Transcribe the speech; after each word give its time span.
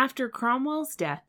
After 0.00 0.30
Cromwell's 0.30 0.96
death, 0.96 1.24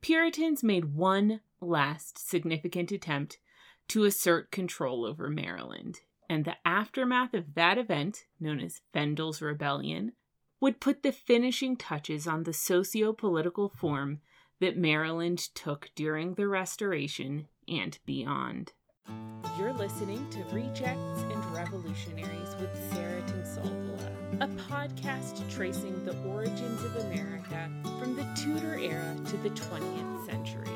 Puritans 0.00 0.64
made 0.64 0.96
one 0.96 1.42
last 1.60 2.18
significant 2.18 2.90
attempt 2.90 3.38
to 3.86 4.02
assert 4.02 4.50
control 4.50 5.04
over 5.04 5.30
Maryland, 5.30 6.00
and 6.28 6.44
the 6.44 6.56
aftermath 6.64 7.34
of 7.34 7.54
that 7.54 7.78
event, 7.78 8.24
known 8.40 8.58
as 8.58 8.80
Fendall's 8.92 9.40
Rebellion, 9.40 10.10
would 10.58 10.80
put 10.80 11.04
the 11.04 11.12
finishing 11.12 11.76
touches 11.76 12.26
on 12.26 12.42
the 12.42 12.52
socio 12.52 13.12
political 13.12 13.68
form 13.68 14.22
that 14.58 14.76
Maryland 14.76 15.38
took 15.54 15.90
during 15.94 16.34
the 16.34 16.48
Restoration 16.48 17.46
and 17.68 17.96
beyond. 18.06 18.72
You're 19.56 19.72
listening 19.72 20.28
to 20.30 20.42
Rejects 20.52 21.22
and 21.30 21.44
Revolutionaries 21.54 22.56
with 22.58 22.92
Sarah 22.92 23.22
Tinsolvola, 23.22 24.15
a 24.40 24.48
podcast 24.48 25.50
tracing 25.50 26.04
the 26.04 26.14
origins 26.24 26.82
of 26.84 26.94
America 26.96 27.70
from 27.98 28.14
the 28.14 28.26
Tudor 28.36 28.78
era 28.78 29.16
to 29.24 29.36
the 29.38 29.48
20th 29.48 30.26
century. 30.26 30.68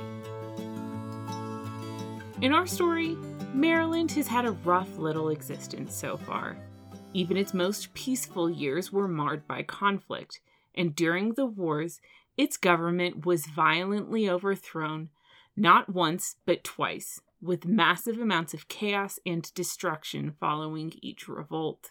In 2.40 2.54
our 2.54 2.66
story, 2.66 3.18
Maryland 3.52 4.12
has 4.12 4.26
had 4.26 4.46
a 4.46 4.52
rough 4.52 4.96
little 4.96 5.28
existence 5.28 5.94
so 5.94 6.16
far. 6.16 6.56
Even 7.12 7.36
its 7.36 7.52
most 7.52 7.92
peaceful 7.92 8.48
years 8.48 8.90
were 8.90 9.06
marred 9.06 9.46
by 9.46 9.62
conflict, 9.62 10.40
and 10.74 10.96
during 10.96 11.34
the 11.34 11.44
wars, 11.44 12.00
its 12.38 12.56
government 12.56 13.26
was 13.26 13.44
violently 13.44 14.30
overthrown 14.30 15.10
not 15.54 15.90
once 15.90 16.36
but 16.46 16.64
twice, 16.64 17.20
with 17.42 17.66
massive 17.66 18.18
amounts 18.18 18.54
of 18.54 18.68
chaos 18.68 19.18
and 19.26 19.52
destruction 19.52 20.34
following 20.40 20.94
each 21.02 21.28
revolt. 21.28 21.90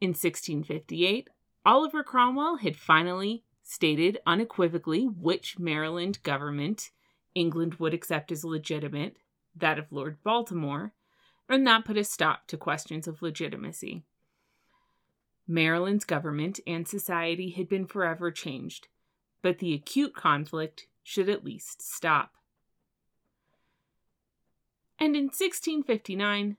In 0.00 0.10
1658, 0.10 1.30
Oliver 1.64 2.02
Cromwell 2.04 2.56
had 2.56 2.76
finally 2.76 3.44
stated 3.62 4.18
unequivocally 4.26 5.04
which 5.04 5.58
Maryland 5.58 6.22
government 6.22 6.90
England 7.34 7.74
would 7.74 7.92
accept 7.92 8.32
as 8.32 8.44
legitimate, 8.44 9.18
that 9.54 9.78
of 9.78 9.92
Lord 9.92 10.22
Baltimore, 10.22 10.92
and 11.48 11.66
that 11.66 11.84
put 11.84 11.98
a 11.98 12.04
stop 12.04 12.46
to 12.48 12.56
questions 12.56 13.06
of 13.06 13.22
legitimacy. 13.22 14.04
Maryland's 15.46 16.04
government 16.04 16.58
and 16.66 16.88
society 16.88 17.50
had 17.50 17.68
been 17.68 17.86
forever 17.86 18.30
changed, 18.30 18.88
but 19.42 19.58
the 19.58 19.74
acute 19.74 20.14
conflict 20.14 20.88
should 21.02 21.28
at 21.28 21.44
least 21.44 21.82
stop. 21.82 22.32
And 24.98 25.14
in 25.14 25.24
1659, 25.24 26.56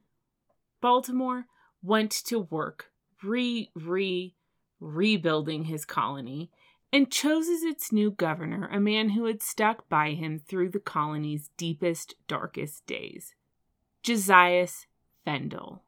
Baltimore 0.80 1.48
went 1.82 2.12
to 2.12 2.40
work 2.40 2.92
re 3.24 3.72
re 3.76 4.36
rebuilding 4.80 5.66
his 5.66 5.86
colony 5.86 6.52
and 6.94 7.12
chose 7.12 7.48
as 7.48 7.64
its 7.64 7.92
new 7.92 8.12
governor 8.12 8.70
a 8.72 8.80
man 8.80 9.10
who 9.10 9.26
had 9.26 9.42
stuck 9.42 9.90
by 9.90 10.12
him 10.12 10.40
through 10.40 10.70
the 10.70 10.80
colony's 10.80 11.50
deepest, 11.58 12.16
darkest 12.28 12.86
days 12.86 13.34
Josias 14.04 14.86
Fendall. 15.26 15.82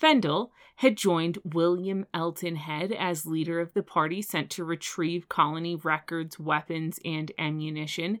Fendall 0.00 0.50
had 0.76 0.96
joined 0.96 1.38
William 1.44 2.04
Eltonhead 2.12 2.92
as 2.92 3.24
leader 3.24 3.60
of 3.60 3.72
the 3.72 3.82
party 3.82 4.20
sent 4.20 4.50
to 4.50 4.64
retrieve 4.64 5.28
colony 5.28 5.74
records, 5.74 6.38
weapons, 6.38 6.98
and 7.04 7.32
ammunition 7.38 8.20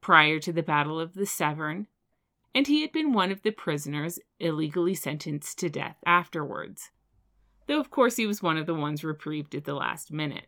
prior 0.00 0.40
to 0.40 0.52
the 0.52 0.62
Battle 0.62 0.98
of 0.98 1.14
the 1.14 1.26
Severn, 1.26 1.86
and 2.54 2.66
he 2.66 2.82
had 2.82 2.92
been 2.92 3.12
one 3.12 3.30
of 3.30 3.42
the 3.42 3.52
prisoners 3.52 4.18
illegally 4.40 4.94
sentenced 4.94 5.58
to 5.60 5.70
death 5.70 5.96
afterwards. 6.04 6.90
Though, 7.66 7.80
of 7.80 7.90
course, 7.90 8.16
he 8.16 8.26
was 8.26 8.42
one 8.42 8.56
of 8.56 8.66
the 8.66 8.74
ones 8.74 9.04
reprieved 9.04 9.54
at 9.54 9.64
the 9.64 9.74
last 9.74 10.12
minute. 10.12 10.46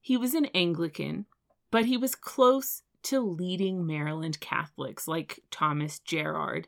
He 0.00 0.16
was 0.16 0.34
an 0.34 0.46
Anglican, 0.46 1.26
but 1.70 1.84
he 1.84 1.96
was 1.96 2.14
close 2.14 2.82
to 3.02 3.20
leading 3.20 3.86
Maryland 3.86 4.40
Catholics 4.40 5.06
like 5.06 5.40
Thomas 5.50 5.98
Gerard, 5.98 6.66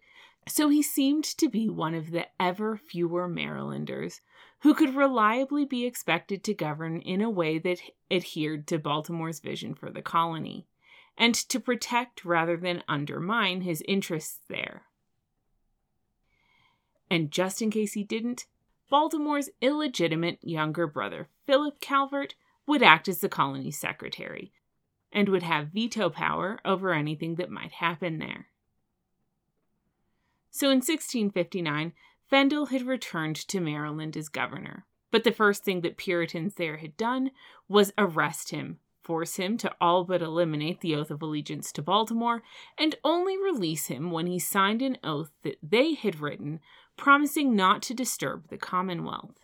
so 0.49 0.69
he 0.69 0.83
seemed 0.83 1.25
to 1.25 1.49
be 1.49 1.69
one 1.69 1.95
of 1.95 2.11
the 2.11 2.27
ever 2.41 2.77
fewer 2.77 3.29
Marylanders 3.29 4.21
who 4.61 4.75
could 4.75 4.95
reliably 4.95 5.65
be 5.65 5.85
expected 5.85 6.45
to 6.45 6.55
govern 6.55 7.01
in 7.01 7.21
a 7.21 7.31
way 7.31 7.59
that 7.59 7.81
adhered 8.11 8.67
to 8.69 8.79
Baltimore's 8.79 9.41
vision 9.41 9.75
for 9.75 9.91
the 9.91 10.03
colony, 10.03 10.67
and 11.17 11.35
to 11.35 11.59
protect 11.59 12.25
rather 12.25 12.57
than 12.57 12.85
undermine 12.89 13.63
his 13.63 13.83
interests 13.89 14.41
there. 14.49 14.83
And 17.11 17.31
just 17.31 17.61
in 17.61 17.71
case 17.71 17.93
he 17.93 18.05
didn't, 18.05 18.47
Baltimore's 18.93 19.49
illegitimate 19.63 20.39
younger 20.43 20.87
brother, 20.87 21.31
Philip 21.47 21.81
Calvert, 21.81 22.35
would 22.67 22.83
act 22.83 23.09
as 23.09 23.21
the 23.21 23.29
colony's 23.31 23.81
secretary 23.81 24.53
and 25.11 25.31
would 25.31 25.43
have 25.43 25.69
veto 25.69 26.11
power 26.11 26.61
over 26.63 26.93
anything 26.93 27.37
that 27.37 27.51
might 27.51 27.73
happen 27.73 28.19
there. 28.19 28.49
So 30.51 30.67
in 30.67 30.81
1659, 30.81 31.95
Fendall 32.31 32.69
had 32.69 32.83
returned 32.83 33.37
to 33.37 33.61
Maryland 33.61 34.15
as 34.15 34.29
governor, 34.29 34.85
but 35.11 35.25
the 35.25 35.33
first 35.33 35.65
thing 35.65 35.81
that 35.81 35.97
Puritans 35.97 36.57
there 36.57 36.77
had 36.77 36.95
done 36.99 37.31
was 37.69 37.95
arrest 37.97 38.51
him, 38.51 38.79
force 39.03 39.37
him 39.37 39.57
to 39.59 39.75
all 39.81 40.05
but 40.05 40.23
eliminate 40.23 40.81
the 40.81 40.95
oath 40.95 41.11
of 41.11 41.23
allegiance 41.23 41.73
to 41.73 41.83
Baltimore, 41.83 42.43
and 42.79 42.97
only 43.05 43.37
release 43.37 43.87
him 43.87 44.11
when 44.11 44.27
he 44.27 44.39
signed 44.39 44.83
an 44.83 44.99
oath 45.03 45.31
that 45.43 45.59
they 45.63 45.95
had 45.95 46.21
written 46.21 46.61
promising 46.97 47.57
not 47.57 47.83
to 47.83 47.95
disturb 47.95 48.49
the 48.49 48.57
Commonwealth. 48.57 49.39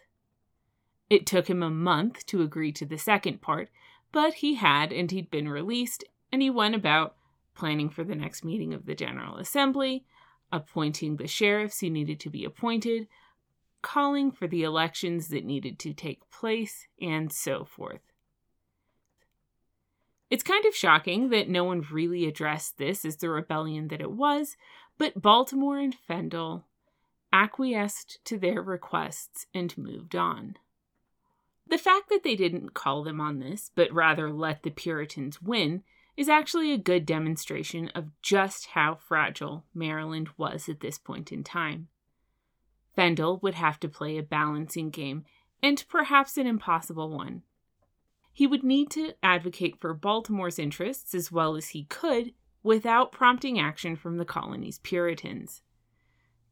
It 1.10 1.26
took 1.26 1.48
him 1.48 1.62
a 1.62 1.70
month 1.70 2.26
to 2.26 2.42
agree 2.42 2.72
to 2.72 2.86
the 2.86 2.98
second 2.98 3.41
part, 3.41 3.70
but 4.12 4.34
he 4.34 4.54
had, 4.54 4.92
and 4.92 5.10
he'd 5.10 5.30
been 5.30 5.48
released, 5.48 6.04
and 6.30 6.42
he 6.42 6.50
went 6.50 6.75
about 6.75 7.16
planning 7.54 7.90
for 7.90 8.04
the 8.04 8.14
next 8.14 8.44
meeting 8.44 8.72
of 8.72 8.86
the 8.86 8.94
General 8.94 9.36
Assembly, 9.36 10.04
appointing 10.52 11.16
the 11.16 11.26
sheriffs 11.26 11.80
who 11.80 11.90
needed 11.90 12.20
to 12.20 12.30
be 12.30 12.44
appointed, 12.44 13.08
calling 13.82 14.30
for 14.30 14.46
the 14.46 14.62
elections 14.62 15.28
that 15.28 15.44
needed 15.44 15.78
to 15.80 15.92
take 15.92 16.30
place, 16.30 16.86
and 17.00 17.32
so 17.32 17.64
forth. 17.64 18.07
It's 20.30 20.42
kind 20.42 20.64
of 20.66 20.74
shocking 20.76 21.30
that 21.30 21.48
no 21.48 21.64
one 21.64 21.86
really 21.90 22.26
addressed 22.26 22.76
this 22.76 23.04
as 23.04 23.16
the 23.16 23.30
rebellion 23.30 23.88
that 23.88 24.00
it 24.00 24.10
was, 24.10 24.56
but 24.98 25.20
Baltimore 25.20 25.78
and 25.78 25.96
Fendall 26.08 26.64
acquiesced 27.32 28.18
to 28.24 28.38
their 28.38 28.62
requests 28.62 29.46
and 29.54 29.76
moved 29.78 30.14
on. 30.14 30.56
The 31.66 31.78
fact 31.78 32.08
that 32.08 32.22
they 32.24 32.34
didn't 32.34 32.74
call 32.74 33.02
them 33.04 33.20
on 33.20 33.38
this, 33.38 33.70
but 33.74 33.92
rather 33.92 34.32
let 34.32 34.62
the 34.62 34.70
Puritans 34.70 35.42
win, 35.42 35.82
is 36.16 36.28
actually 36.28 36.72
a 36.72 36.78
good 36.78 37.06
demonstration 37.06 37.88
of 37.94 38.10
just 38.22 38.68
how 38.68 38.96
fragile 38.96 39.64
Maryland 39.74 40.28
was 40.36 40.68
at 40.68 40.80
this 40.80 40.98
point 40.98 41.30
in 41.30 41.44
time. 41.44 41.88
Fendall 42.96 43.40
would 43.42 43.54
have 43.54 43.78
to 43.80 43.88
play 43.88 44.18
a 44.18 44.22
balancing 44.22 44.90
game, 44.90 45.24
and 45.62 45.84
perhaps 45.88 46.36
an 46.36 46.46
impossible 46.46 47.10
one. 47.10 47.42
He 48.38 48.47
would 48.47 48.62
need 48.62 48.88
to 48.91 49.15
advocate 49.21 49.81
for 49.81 49.93
Baltimore's 49.93 50.60
interests 50.60 51.12
as 51.12 51.32
well 51.32 51.56
as 51.56 51.71
he 51.71 51.87
could 51.87 52.34
without 52.62 53.10
prompting 53.10 53.59
action 53.59 53.97
from 53.97 54.16
the 54.16 54.25
colony's 54.25 54.78
Puritans. 54.78 55.62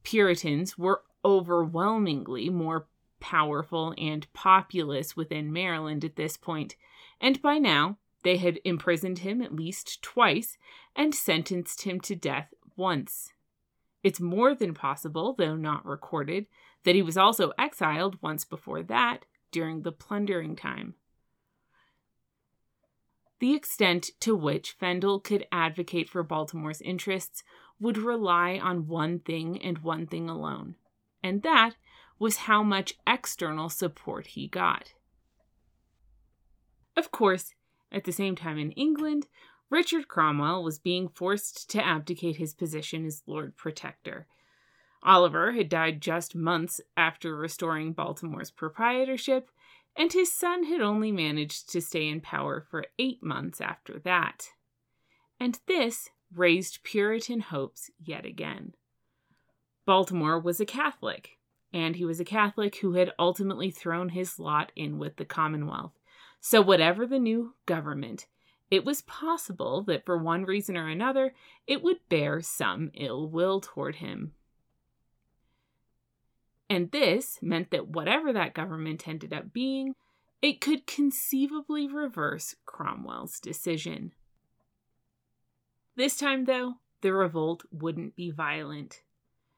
Puritans 0.03 0.77
were 0.77 1.03
overwhelmingly 1.23 2.49
more 2.49 2.89
powerful 3.21 3.93
and 3.97 4.27
populous 4.33 5.15
within 5.15 5.53
Maryland 5.53 6.03
at 6.03 6.17
this 6.17 6.35
point, 6.35 6.75
and 7.21 7.41
by 7.41 7.57
now 7.57 7.99
they 8.21 8.35
had 8.35 8.59
imprisoned 8.65 9.19
him 9.19 9.41
at 9.41 9.55
least 9.55 10.01
twice 10.01 10.57
and 10.93 11.15
sentenced 11.15 11.83
him 11.83 12.01
to 12.01 12.17
death 12.17 12.53
once. 12.75 13.31
It's 14.03 14.19
more 14.19 14.53
than 14.53 14.73
possible, 14.73 15.35
though 15.37 15.55
not 15.55 15.85
recorded, 15.85 16.47
that 16.83 16.95
he 16.95 17.01
was 17.01 17.15
also 17.15 17.53
exiled 17.57 18.21
once 18.21 18.43
before 18.43 18.83
that 18.83 19.23
during 19.53 19.83
the 19.83 19.93
plundering 19.93 20.57
time. 20.57 20.95
The 23.39 23.53
extent 23.53 24.11
to 24.21 24.35
which 24.35 24.77
Fendall 24.79 25.23
could 25.23 25.47
advocate 25.51 26.09
for 26.09 26.23
Baltimore's 26.23 26.81
interests 26.81 27.43
would 27.79 27.97
rely 27.97 28.57
on 28.57 28.87
one 28.87 29.19
thing 29.19 29.61
and 29.61 29.79
one 29.79 30.07
thing 30.07 30.29
alone, 30.29 30.75
and 31.21 31.43
that 31.43 31.75
was 32.17 32.37
how 32.37 32.63
much 32.63 32.95
external 33.05 33.69
support 33.69 34.27
he 34.27 34.47
got. 34.47 34.93
Of 36.95 37.11
course, 37.11 37.53
at 37.91 38.05
the 38.05 38.11
same 38.11 38.35
time 38.35 38.57
in 38.57 38.71
England, 38.71 39.27
Richard 39.69 40.07
Cromwell 40.07 40.63
was 40.63 40.79
being 40.79 41.07
forced 41.07 41.69
to 41.71 41.85
abdicate 41.85 42.37
his 42.37 42.55
position 42.55 43.05
as 43.05 43.21
Lord 43.27 43.55
Protector. 43.55 44.25
Oliver 45.03 45.51
had 45.51 45.69
died 45.69 46.01
just 46.01 46.35
months 46.35 46.81
after 46.95 47.35
restoring 47.35 47.93
Baltimore's 47.93 48.49
proprietorship, 48.49 49.51
and 49.97 50.13
his 50.13 50.31
son 50.31 50.65
had 50.65 50.79
only 50.79 51.11
managed 51.11 51.69
to 51.71 51.81
stay 51.81 52.07
in 52.07 52.21
power 52.21 52.61
for 52.69 52.85
eight 52.99 53.23
months 53.23 53.59
after 53.59 53.99
that. 53.99 54.49
And 55.39 55.59
this 55.65 56.09
raised 56.33 56.83
Puritan 56.83 57.39
hopes 57.41 57.89
yet 57.99 58.25
again. 58.25 58.73
Baltimore 59.85 60.39
was 60.39 60.59
a 60.59 60.65
Catholic, 60.65 61.37
and 61.73 61.95
he 61.95 62.05
was 62.05 62.19
a 62.19 62.25
Catholic 62.25 62.77
who 62.77 62.93
had 62.93 63.13
ultimately 63.17 63.71
thrown 63.71 64.09
his 64.09 64.37
lot 64.37 64.71
in 64.75 64.99
with 64.99 65.15
the 65.15 65.25
Commonwealth. 65.25 65.93
So, 66.39 66.61
whatever 66.61 67.07
the 67.07 67.19
new 67.19 67.55
government, 67.65 68.27
it 68.69 68.85
was 68.85 69.01
possible 69.01 69.81
that 69.83 70.05
for 70.05 70.17
one 70.17 70.43
reason 70.43 70.75
or 70.77 70.87
another 70.87 71.33
it 71.65 71.81
would 71.81 72.07
bear 72.09 72.41
some 72.41 72.91
ill 72.93 73.27
will 73.29 73.61
toward 73.61 73.95
him. 73.95 74.33
And 76.69 76.91
this 76.91 77.39
meant 77.41 77.71
that 77.71 77.87
whatever 77.87 78.33
that 78.33 78.53
government 78.53 79.07
ended 79.07 79.33
up 79.33 79.53
being, 79.53 79.95
it 80.41 80.61
could 80.61 80.85
conceivably 80.85 81.87
reverse 81.87 82.55
Cromwell's 82.65 83.39
decision. 83.39 84.11
This 85.95 86.17
time, 86.17 86.45
though, 86.45 86.75
the 87.01 87.13
revolt 87.13 87.63
wouldn't 87.71 88.15
be 88.15 88.29
violent. 88.29 89.01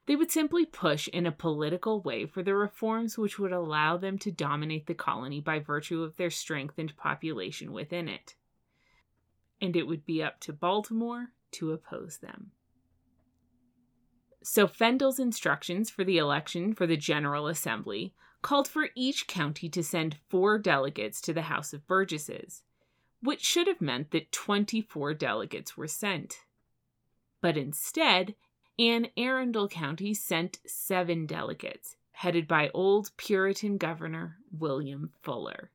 They 0.05 0.15
would 0.15 0.31
simply 0.31 0.65
push 0.65 1.07
in 1.09 1.25
a 1.25 1.31
political 1.31 2.01
way 2.01 2.25
for 2.25 2.41
the 2.41 2.55
reforms 2.55 3.17
which 3.17 3.37
would 3.37 3.51
allow 3.51 3.97
them 3.97 4.17
to 4.19 4.31
dominate 4.31 4.87
the 4.87 4.93
colony 4.93 5.41
by 5.41 5.59
virtue 5.59 6.01
of 6.01 6.15
their 6.17 6.31
strength 6.31 6.77
and 6.77 6.95
population 6.95 7.73
within 7.73 8.07
it. 8.07 8.35
And 9.61 9.75
it 9.75 9.83
would 9.83 10.05
be 10.05 10.23
up 10.23 10.39
to 10.41 10.53
Baltimore 10.53 11.27
to 11.51 11.73
oppose 11.73 12.17
them. 12.19 12.51
So 14.41 14.67
Fendall's 14.67 15.19
instructions 15.19 15.89
for 15.89 16.03
the 16.03 16.17
election 16.17 16.73
for 16.73 16.87
the 16.87 16.97
General 16.97 17.47
Assembly 17.47 18.13
called 18.41 18.67
for 18.67 18.89
each 18.95 19.27
county 19.27 19.67
to 19.69 19.83
send 19.83 20.17
four 20.29 20.57
delegates 20.57 21.19
to 21.21 21.33
the 21.33 21.43
House 21.43 21.73
of 21.73 21.85
Burgesses, 21.87 22.63
which 23.21 23.43
should 23.43 23.67
have 23.67 23.81
meant 23.81 24.11
that 24.11 24.31
24 24.31 25.13
delegates 25.13 25.75
were 25.75 25.87
sent. 25.87 26.45
But 27.41 27.57
instead, 27.57 28.35
Anne 28.77 29.09
Arundel 29.17 29.67
County 29.67 30.13
sent 30.13 30.59
seven 30.65 31.25
delegates, 31.25 31.97
headed 32.13 32.47
by 32.47 32.69
old 32.73 33.11
Puritan 33.17 33.77
Governor 33.77 34.37
William 34.57 35.11
Fuller. 35.21 35.69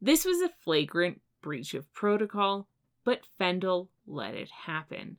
This 0.00 0.24
was 0.24 0.40
a 0.40 0.48
flagrant 0.64 1.20
breach 1.42 1.74
of 1.74 1.92
protocol, 1.92 2.68
but 3.04 3.26
Fendall 3.38 3.88
let 4.06 4.34
it 4.34 4.50
happen. 4.50 5.18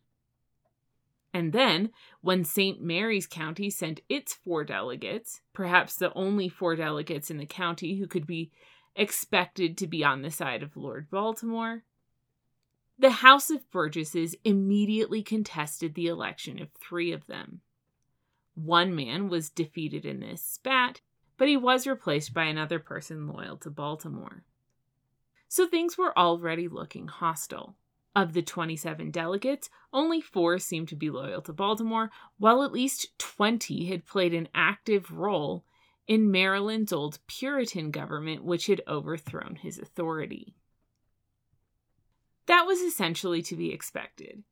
And 1.35 1.51
then, 1.51 1.89
when 2.21 2.45
St. 2.45 2.81
Mary's 2.81 3.27
County 3.27 3.69
sent 3.69 3.99
its 4.07 4.33
four 4.33 4.63
delegates, 4.63 5.41
perhaps 5.51 5.97
the 5.97 6.13
only 6.13 6.47
four 6.47 6.77
delegates 6.77 7.29
in 7.29 7.39
the 7.39 7.45
county 7.45 7.97
who 7.97 8.07
could 8.07 8.25
be 8.25 8.53
expected 8.95 9.77
to 9.77 9.85
be 9.85 10.01
on 10.01 10.21
the 10.21 10.31
side 10.31 10.63
of 10.63 10.77
Lord 10.77 11.09
Baltimore, 11.09 11.83
the 12.97 13.09
House 13.09 13.49
of 13.49 13.69
Burgesses 13.69 14.37
immediately 14.45 15.21
contested 15.21 15.93
the 15.93 16.07
election 16.07 16.61
of 16.61 16.71
three 16.71 17.11
of 17.11 17.27
them. 17.27 17.59
One 18.53 18.95
man 18.95 19.27
was 19.27 19.49
defeated 19.49 20.05
in 20.05 20.21
this 20.21 20.41
spat, 20.41 21.01
but 21.35 21.49
he 21.49 21.57
was 21.57 21.85
replaced 21.85 22.33
by 22.33 22.45
another 22.45 22.79
person 22.79 23.27
loyal 23.27 23.57
to 23.57 23.69
Baltimore. 23.69 24.45
So 25.49 25.67
things 25.67 25.97
were 25.97 26.17
already 26.17 26.69
looking 26.69 27.09
hostile. 27.09 27.75
Of 28.15 28.31
the 28.31 28.41
27 28.41 29.11
delegates, 29.11 29.69
only 29.91 30.21
four 30.21 30.57
seemed 30.57 30.87
to 30.87 30.95
be 30.95 31.09
loyal 31.09 31.41
to 31.41 31.53
Baltimore, 31.53 32.11
while 32.37 32.63
at 32.63 32.71
least 32.71 33.17
20 33.19 33.87
had 33.87 34.05
played 34.05 34.33
an 34.33 34.47
active 34.55 35.11
role 35.11 35.65
in 36.07 36.31
Maryland's 36.31 36.93
old 36.93 37.19
Puritan 37.27 37.91
government, 37.91 38.45
which 38.45 38.67
had 38.67 38.81
overthrown 38.87 39.55
his 39.55 39.77
authority. 39.77 40.55
That 42.45 42.65
was 42.65 42.79
essentially 42.79 43.41
to 43.41 43.55
be 43.55 43.73
expected. 43.73 44.43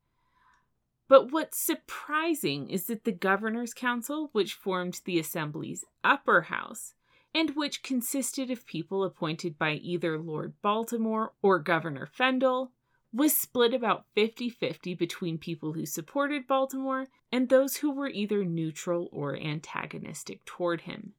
But 1.08 1.32
what's 1.32 1.58
surprising 1.58 2.68
is 2.68 2.86
that 2.86 3.04
the 3.04 3.12
Governor's 3.12 3.72
Council, 3.72 4.28
which 4.32 4.54
formed 4.54 5.00
the 5.04 5.18
Assembly's 5.18 5.84
upper 6.02 6.42
house, 6.42 6.94
and 7.34 7.56
which 7.56 7.82
consisted 7.82 8.50
of 8.50 8.66
people 8.66 9.04
appointed 9.04 9.58
by 9.58 9.72
either 9.74 10.18
Lord 10.18 10.54
Baltimore 10.60 11.32
or 11.40 11.58
Governor 11.58 12.06
Fendall, 12.06 12.70
was 13.14 13.36
split 13.36 13.72
about 13.72 14.06
50 14.16 14.50
50 14.50 14.94
between 14.94 15.38
people 15.38 15.74
who 15.74 15.86
supported 15.86 16.48
Baltimore 16.48 17.06
and 17.30 17.48
those 17.48 17.76
who 17.76 17.92
were 17.92 18.08
either 18.08 18.44
neutral 18.44 19.08
or 19.12 19.36
antagonistic 19.36 20.44
toward 20.44 20.82
him. 20.82 21.12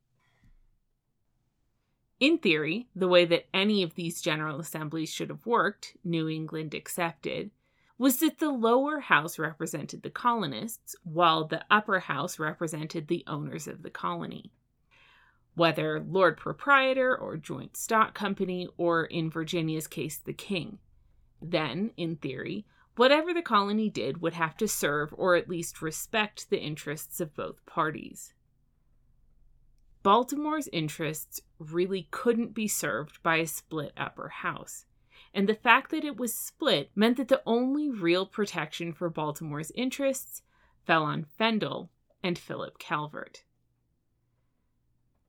In 2.19 2.37
theory, 2.37 2.87
the 2.95 3.07
way 3.07 3.25
that 3.25 3.47
any 3.53 3.81
of 3.81 3.95
these 3.95 4.21
General 4.21 4.59
Assemblies 4.59 5.11
should 5.11 5.29
have 5.29 5.45
worked, 5.45 5.95
New 6.03 6.27
England 6.27 6.73
excepted, 6.73 7.51
was 7.97 8.19
that 8.19 8.39
the 8.39 8.49
lower 8.49 8.99
house 8.99 9.39
represented 9.39 10.03
the 10.03 10.09
colonists, 10.09 10.95
while 11.03 11.45
the 11.45 11.63
upper 11.71 11.99
house 11.99 12.39
represented 12.39 13.07
the 13.07 13.23
owners 13.25 13.67
of 13.67 13.83
the 13.83 13.89
colony. 13.89 14.51
Whether 15.55 16.01
Lord 16.01 16.35
Proprietor 16.35 17.15
or 17.15 17.37
Joint 17.37 17.77
Stock 17.77 18.13
Company, 18.13 18.67
or 18.77 19.05
in 19.05 19.29
Virginia's 19.29 19.87
case, 19.87 20.17
the 20.17 20.33
King. 20.33 20.79
Then, 21.41 21.91
in 21.97 22.15
theory, 22.15 22.65
whatever 22.95 23.33
the 23.33 23.41
colony 23.41 23.89
did 23.89 24.21
would 24.21 24.33
have 24.33 24.55
to 24.57 24.67
serve 24.67 25.13
or 25.17 25.35
at 25.35 25.49
least 25.49 25.81
respect 25.81 26.49
the 26.49 26.59
interests 26.59 27.19
of 27.19 27.35
both 27.35 27.65
parties. 27.65 28.33
Baltimore's 30.03 30.69
interests 30.71 31.41
really 31.57 32.07
couldn't 32.11 32.53
be 32.53 32.67
served 32.67 33.23
by 33.23 33.37
a 33.37 33.47
split 33.47 33.91
upper 33.97 34.29
house. 34.29 34.85
And 35.33 35.49
the 35.49 35.55
fact 35.55 35.91
that 35.91 36.05
it 36.05 36.17
was 36.17 36.33
split 36.33 36.91
meant 36.95 37.17
that 37.17 37.27
the 37.27 37.41
only 37.45 37.89
real 37.89 38.25
protection 38.25 38.93
for 38.93 39.09
Baltimore's 39.09 39.71
interests 39.71 40.43
fell 40.85 41.03
on 41.03 41.25
Fendall 41.39 41.89
and 42.23 42.37
Philip 42.37 42.77
Calvert. 42.77 43.43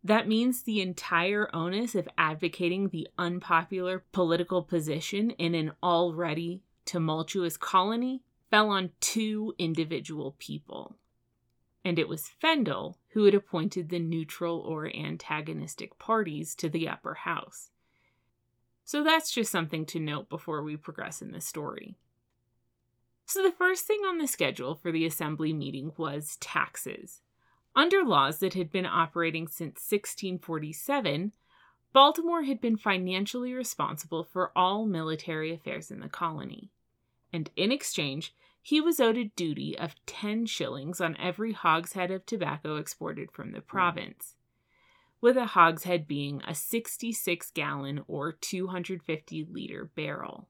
That 0.04 0.28
means 0.28 0.62
the 0.62 0.80
entire 0.80 1.48
onus 1.54 1.94
of 1.94 2.08
advocating 2.16 2.88
the 2.88 3.08
unpopular 3.18 4.04
political 4.12 4.62
position 4.62 5.30
in 5.30 5.54
an 5.54 5.72
already 5.82 6.62
tumultuous 6.84 7.56
colony 7.56 8.22
fell 8.50 8.70
on 8.70 8.90
two 9.00 9.54
individual 9.58 10.36
people 10.38 10.96
and 11.86 12.00
it 12.00 12.08
was 12.08 12.32
Fendall 12.42 12.96
who 13.10 13.26
had 13.26 13.34
appointed 13.34 13.90
the 13.90 14.00
neutral 14.00 14.58
or 14.58 14.88
antagonistic 14.92 16.00
parties 16.00 16.56
to 16.56 16.68
the 16.68 16.88
upper 16.88 17.14
house. 17.14 17.70
So 18.84 19.04
that's 19.04 19.30
just 19.30 19.52
something 19.52 19.86
to 19.86 20.00
note 20.00 20.28
before 20.28 20.64
we 20.64 20.76
progress 20.76 21.22
in 21.22 21.30
the 21.30 21.40
story. 21.40 21.94
So, 23.24 23.40
the 23.40 23.52
first 23.52 23.84
thing 23.84 24.00
on 24.00 24.18
the 24.18 24.26
schedule 24.26 24.74
for 24.74 24.90
the 24.90 25.06
assembly 25.06 25.52
meeting 25.52 25.92
was 25.96 26.36
taxes. 26.40 27.22
Under 27.76 28.02
laws 28.02 28.38
that 28.38 28.54
had 28.54 28.72
been 28.72 28.86
operating 28.86 29.46
since 29.46 29.84
1647, 29.86 31.32
Baltimore 31.92 32.44
had 32.44 32.58
been 32.58 32.78
financially 32.78 33.52
responsible 33.52 34.24
for 34.24 34.50
all 34.56 34.86
military 34.86 35.52
affairs 35.52 35.90
in 35.90 36.00
the 36.00 36.08
colony. 36.08 36.70
And 37.34 37.50
in 37.54 37.70
exchange, 37.70 38.34
he 38.62 38.80
was 38.80 38.98
owed 38.98 39.18
a 39.18 39.24
duty 39.36 39.78
of 39.78 39.94
10 40.06 40.46
shillings 40.46 41.02
on 41.02 41.16
every 41.18 41.52
hogshead 41.52 42.10
of 42.10 42.24
tobacco 42.24 42.76
exported 42.76 43.30
from 43.30 43.52
the 43.52 43.60
province, 43.60 44.34
with 45.20 45.36
a 45.36 45.46
hogshead 45.46 46.08
being 46.08 46.42
a 46.48 46.54
66 46.54 47.50
gallon 47.50 48.02
or 48.08 48.32
250 48.32 49.46
liter 49.50 49.90
barrel. 49.94 50.48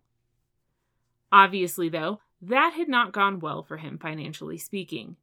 Obviously, 1.33 1.89
though, 1.89 2.21
that 2.41 2.75
had 2.75 2.89
not 2.89 3.13
gone 3.13 3.41
well 3.41 3.65
for 3.65 3.79
him 3.79 3.99
financially 3.99 4.59
speaking. 4.59 5.17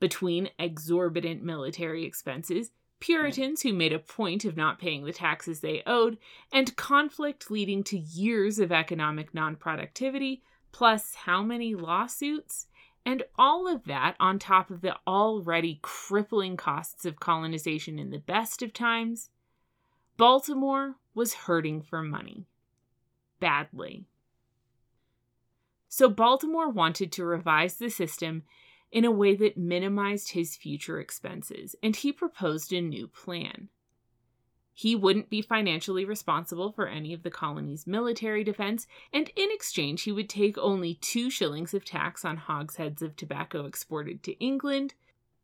Between 0.00 0.50
exorbitant 0.58 1.42
military 1.42 2.04
expenses, 2.04 2.70
Puritans 3.00 3.62
who 3.62 3.72
made 3.72 3.92
a 3.92 3.98
point 3.98 4.44
of 4.44 4.56
not 4.56 4.80
paying 4.80 5.04
the 5.04 5.12
taxes 5.12 5.60
they 5.60 5.82
owed, 5.86 6.18
and 6.52 6.76
conflict 6.76 7.50
leading 7.50 7.84
to 7.84 7.98
years 7.98 8.58
of 8.58 8.72
economic 8.72 9.32
non 9.32 9.56
productivity, 9.56 10.42
plus 10.72 11.14
how 11.14 11.42
many 11.42 11.74
lawsuits, 11.74 12.66
and 13.04 13.22
all 13.38 13.68
of 13.68 13.84
that 13.84 14.16
on 14.18 14.38
top 14.38 14.70
of 14.70 14.80
the 14.80 14.96
already 15.06 15.78
crippling 15.80 16.56
costs 16.56 17.04
of 17.04 17.20
colonization 17.20 17.98
in 17.98 18.10
the 18.10 18.18
best 18.18 18.62
of 18.62 18.72
times, 18.72 19.30
Baltimore 20.16 20.96
was 21.14 21.34
hurting 21.34 21.80
for 21.80 22.02
money. 22.02 22.46
Badly. 23.38 24.06
So 25.88 26.08
Baltimore 26.08 26.68
wanted 26.68 27.12
to 27.12 27.24
revise 27.24 27.76
the 27.76 27.88
system 27.88 28.42
in 28.90 29.04
a 29.04 29.10
way 29.10 29.36
that 29.36 29.56
minimized 29.56 30.32
his 30.32 30.56
future 30.56 31.00
expenses, 31.00 31.76
and 31.82 31.96
he 31.96 32.12
proposed 32.12 32.72
a 32.72 32.80
new 32.80 33.06
plan. 33.06 33.68
He 34.72 34.94
wouldn't 34.94 35.28
be 35.28 35.42
financially 35.42 36.04
responsible 36.04 36.70
for 36.70 36.86
any 36.86 37.12
of 37.12 37.24
the 37.24 37.32
colony's 37.32 37.84
military 37.84 38.44
defense, 38.44 38.86
and 39.12 39.28
in 39.34 39.48
exchange, 39.50 40.02
he 40.02 40.12
would 40.12 40.28
take 40.28 40.56
only 40.56 40.94
two 40.94 41.30
shillings 41.30 41.74
of 41.74 41.84
tax 41.84 42.24
on 42.24 42.36
hogsheads 42.36 43.02
of 43.02 43.16
tobacco 43.16 43.66
exported 43.66 44.22
to 44.22 44.38
England, 44.38 44.94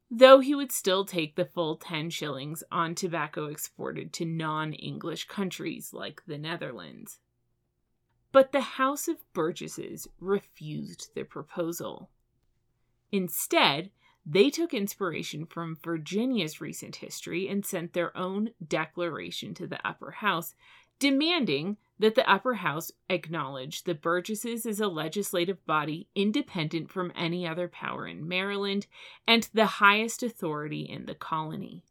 though 0.09 0.39
he 0.39 0.55
would 0.55 0.71
still 0.71 1.05
take 1.05 1.35
the 1.35 1.45
full 1.45 1.77
10 1.77 2.11
shillings 2.11 2.63
on 2.71 2.95
tobacco 2.95 3.47
exported 3.47 4.13
to 4.13 4.25
non 4.25 4.73
English 4.73 5.27
countries 5.27 5.93
like 5.93 6.23
the 6.27 6.39
Netherlands. 6.39 7.19
But 8.31 8.53
the 8.53 8.61
House 8.61 9.09
of 9.09 9.17
Burgesses 9.33 10.07
refused 10.21 11.11
the 11.17 11.25
proposal. 11.25 12.09
Instead, 13.15 13.93
they 14.27 14.51
took 14.51 14.75
inspiration 14.75 15.47
from 15.47 15.77
Virginia's 15.77 16.61
recent 16.61 16.97
history 16.97 17.47
and 17.47 17.65
sent 17.65 17.93
their 17.93 18.17
own 18.17 18.51
declaration 18.67 19.55
to 19.55 19.69
the 19.69 19.79
upper 19.87 20.11
house, 20.11 20.57
demanding 20.99 21.77
that 21.97 22.17
the 22.17 22.29
upper 22.29 22.55
house 22.55 22.91
acknowledge 23.09 23.85
the 23.85 23.95
Burgesses 23.95 24.67
as 24.67 24.81
a 24.81 24.89
legislative 24.89 25.65
body 25.65 26.09
independent 26.17 26.91
from 26.91 27.13
any 27.15 27.47
other 27.47 27.69
power 27.69 28.05
in 28.05 28.27
Maryland 28.27 28.89
and 29.29 29.49
the 29.55 29.67
highest 29.67 30.25
authority 30.25 30.83
in 30.83 31.07
the 31.07 31.15
colony. 31.15 31.85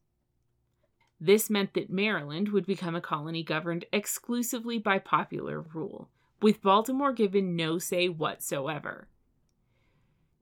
This 1.22 1.50
meant 1.50 1.74
that 1.74 1.90
Maryland 1.90 2.50
would 2.50 2.66
become 2.66 2.98
a 2.98 3.02
colony 3.02 3.44
governed 3.44 3.86
exclusively 3.94 4.78
by 4.78 5.00
popular 5.00 5.62
rule, 5.62 6.10
with 6.42 6.62
Baltimore 6.62 7.14
given 7.14 7.56
no 7.56 7.78
say 7.78 8.10
whatsoever. 8.10 9.08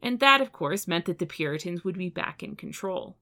And 0.01 0.19
that, 0.19 0.41
of 0.41 0.51
course, 0.51 0.87
meant 0.87 1.05
that 1.05 1.19
the 1.19 1.25
Puritans 1.25 1.83
would 1.83 1.97
be 1.97 2.09
back 2.09 2.41
in 2.41 2.55
control. 2.55 3.17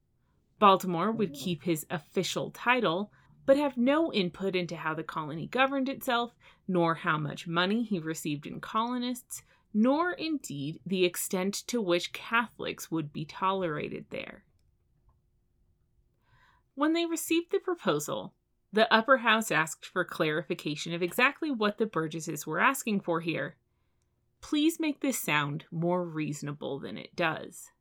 Baltimore 0.59 1.12
would 1.12 1.33
mm. 1.33 1.39
keep 1.39 1.63
his 1.63 1.86
official 1.89 2.51
title, 2.51 3.12
but 3.45 3.57
have 3.57 3.77
no 3.77 4.13
input 4.13 4.55
into 4.55 4.75
how 4.75 4.93
the 4.93 5.03
colony 5.03 5.48
governed 5.48 5.89
itself, 5.89 6.36
nor 6.67 6.95
how 6.95 7.17
much 7.17 7.48
money 7.48 7.83
he 7.83 8.00
received 8.00 8.45
in 8.45 8.62
colonists, 8.62 9.43
nor 9.74 10.12
indeed 10.12 10.79
the 10.86 11.05
extent 11.05 11.53
to 11.67 11.81
which 11.81 12.13
Catholics 12.13 12.89
would 12.91 13.12
be 13.12 13.25
tolerated 13.25 14.05
there. 14.09 14.43
When 16.75 16.93
they 16.93 17.05
received 17.05 17.51
the 17.51 17.59
proposal, 17.59 18.33
the 18.71 18.91
upper 18.93 19.17
house 19.17 19.51
asked 19.51 19.86
for 19.86 20.05
clarification 20.05 20.93
of 20.93 21.01
exactly 21.01 21.51
what 21.51 21.77
the 21.77 21.86
Burgesses 21.86 22.45
were 22.45 22.59
asking 22.59 23.01
for 23.01 23.19
here. 23.19 23.57
Please 24.41 24.79
make 24.79 25.01
this 25.01 25.19
sound 25.19 25.65
more 25.72 26.03
reasonable 26.03 26.79
than 26.79 26.98
it 26.98 27.15
does. 27.15 27.72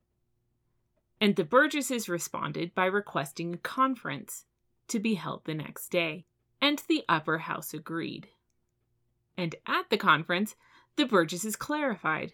And 1.21 1.37
the 1.37 1.45
Burgesses 1.45 2.09
responded 2.09 2.75
by 2.75 2.87
requesting 2.87 3.55
a 3.55 3.59
conference 3.59 4.45
to 4.89 4.99
be 4.99 5.15
held 5.15 5.45
the 5.45 5.55
next 5.55 5.89
day, 5.89 6.25
and 6.61 6.83
the 6.89 7.05
upper 7.09 7.39
house 7.39 7.75
agreed. 7.75 8.29
And 9.37 9.55
at 9.67 9.91
the 9.91 9.97
conference, 9.97 10.57
the 10.97 11.07
Burgesses 11.07 11.57
clarified 11.57 12.33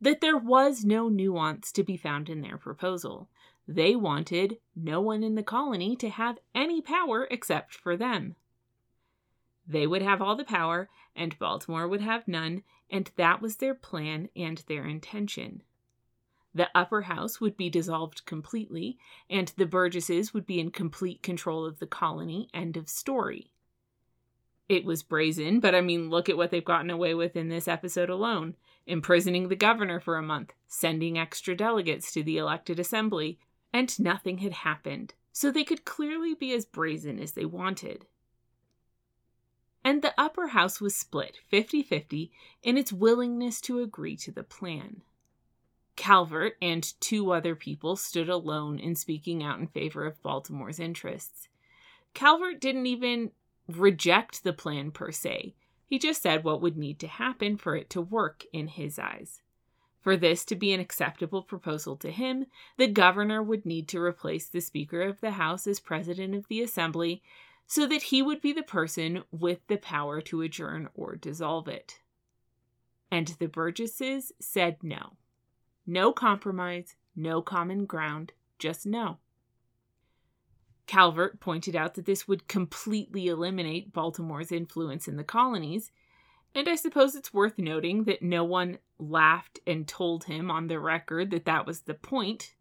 that 0.00 0.20
there 0.20 0.36
was 0.36 0.84
no 0.84 1.08
nuance 1.08 1.70
to 1.72 1.84
be 1.84 1.96
found 1.96 2.28
in 2.28 2.40
their 2.40 2.58
proposal. 2.58 3.28
They 3.68 3.94
wanted 3.94 4.58
no 4.74 5.00
one 5.00 5.22
in 5.22 5.36
the 5.36 5.44
colony 5.44 5.94
to 5.96 6.08
have 6.08 6.38
any 6.54 6.80
power 6.80 7.28
except 7.30 7.74
for 7.74 7.96
them. 7.96 8.34
They 9.66 9.86
would 9.86 10.02
have 10.02 10.20
all 10.20 10.34
the 10.34 10.44
power, 10.44 10.90
and 11.14 11.38
Baltimore 11.38 11.88
would 11.88 12.00
have 12.00 12.28
none, 12.28 12.62
and 12.90 13.10
that 13.16 13.40
was 13.40 13.56
their 13.56 13.74
plan 13.74 14.28
and 14.34 14.58
their 14.66 14.86
intention. 14.86 15.62
The 16.54 16.68
upper 16.74 17.02
house 17.02 17.40
would 17.40 17.56
be 17.56 17.70
dissolved 17.70 18.26
completely, 18.26 18.98
and 19.30 19.52
the 19.56 19.66
Burgesses 19.66 20.34
would 20.34 20.46
be 20.46 20.60
in 20.60 20.70
complete 20.70 21.22
control 21.22 21.64
of 21.64 21.78
the 21.78 21.86
colony. 21.86 22.48
End 22.52 22.76
of 22.76 22.88
story. 22.88 23.52
It 24.68 24.84
was 24.84 25.02
brazen, 25.02 25.60
but 25.60 25.74
I 25.74 25.80
mean, 25.80 26.10
look 26.10 26.28
at 26.28 26.36
what 26.36 26.50
they've 26.50 26.64
gotten 26.64 26.90
away 26.90 27.14
with 27.14 27.36
in 27.36 27.48
this 27.48 27.68
episode 27.68 28.10
alone 28.10 28.56
imprisoning 28.86 29.48
the 29.48 29.56
governor 29.56 30.00
for 30.00 30.16
a 30.16 30.22
month, 30.22 30.54
sending 30.66 31.16
extra 31.16 31.54
delegates 31.54 32.12
to 32.12 32.22
the 32.22 32.38
elected 32.38 32.80
assembly, 32.80 33.38
and 33.72 33.98
nothing 34.00 34.38
had 34.38 34.52
happened, 34.52 35.14
so 35.32 35.50
they 35.50 35.64
could 35.64 35.84
clearly 35.84 36.34
be 36.34 36.52
as 36.52 36.64
brazen 36.64 37.18
as 37.18 37.32
they 37.32 37.44
wanted. 37.44 38.06
And 39.84 40.02
the 40.02 40.14
upper 40.16 40.48
house 40.48 40.80
was 40.80 40.94
split 40.94 41.38
50 41.48 41.82
50 41.82 42.30
in 42.62 42.78
its 42.78 42.92
willingness 42.92 43.60
to 43.62 43.80
agree 43.80 44.16
to 44.18 44.30
the 44.30 44.44
plan. 44.44 45.02
Calvert 45.96 46.56
and 46.62 46.92
two 47.00 47.32
other 47.32 47.54
people 47.54 47.96
stood 47.96 48.28
alone 48.28 48.78
in 48.78 48.94
speaking 48.94 49.42
out 49.42 49.58
in 49.58 49.66
favor 49.66 50.06
of 50.06 50.22
Baltimore's 50.22 50.80
interests. 50.80 51.48
Calvert 52.14 52.60
didn't 52.60 52.86
even 52.86 53.32
reject 53.68 54.42
the 54.42 54.52
plan 54.52 54.90
per 54.90 55.10
se. 55.10 55.54
He 55.86 55.98
just 55.98 56.22
said 56.22 56.44
what 56.44 56.62
would 56.62 56.76
need 56.76 56.98
to 57.00 57.06
happen 57.06 57.56
for 57.56 57.76
it 57.76 57.90
to 57.90 58.00
work 58.00 58.44
in 58.52 58.68
his 58.68 58.98
eyes. 58.98 59.42
For 60.00 60.16
this 60.16 60.44
to 60.46 60.56
be 60.56 60.72
an 60.72 60.80
acceptable 60.80 61.42
proposal 61.42 61.96
to 61.98 62.10
him, 62.10 62.46
the 62.76 62.88
governor 62.88 63.42
would 63.42 63.64
need 63.64 63.86
to 63.88 64.00
replace 64.00 64.46
the 64.48 64.60
Speaker 64.60 65.02
of 65.02 65.20
the 65.20 65.32
House 65.32 65.66
as 65.66 65.78
President 65.78 66.34
of 66.34 66.48
the 66.48 66.60
Assembly 66.62 67.22
so 67.66 67.86
that 67.86 68.02
he 68.04 68.22
would 68.22 68.40
be 68.40 68.52
the 68.52 68.62
person 68.62 69.24
with 69.30 69.66
the 69.68 69.76
power 69.76 70.20
to 70.20 70.42
adjourn 70.42 70.88
or 70.94 71.16
dissolve 71.16 71.68
it. 71.68 72.00
And 73.10 73.28
the 73.38 73.48
Burgesses 73.48 74.32
said 74.40 74.78
no. 74.82 75.16
No 75.86 76.12
compromise, 76.12 76.96
no 77.16 77.42
common 77.42 77.86
ground, 77.86 78.32
just 78.58 78.86
no. 78.86 79.18
Calvert 80.86 81.40
pointed 81.40 81.76
out 81.76 81.94
that 81.94 82.06
this 82.06 82.26
would 82.28 82.48
completely 82.48 83.28
eliminate 83.28 83.92
Baltimore's 83.92 84.52
influence 84.52 85.08
in 85.08 85.16
the 85.16 85.24
colonies, 85.24 85.90
and 86.54 86.68
I 86.68 86.74
suppose 86.74 87.14
it's 87.14 87.32
worth 87.32 87.58
noting 87.58 88.04
that 88.04 88.22
no 88.22 88.44
one 88.44 88.78
laughed 88.98 89.60
and 89.66 89.88
told 89.88 90.24
him 90.24 90.50
on 90.50 90.66
the 90.66 90.78
record 90.78 91.30
that 91.30 91.46
that 91.46 91.66
was 91.66 91.82
the 91.82 91.94
point. 91.94 92.54